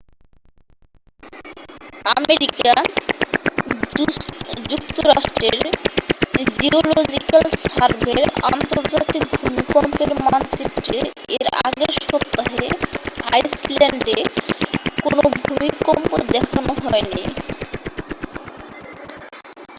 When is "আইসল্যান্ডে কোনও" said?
13.31-15.25